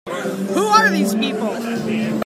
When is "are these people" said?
0.65-1.55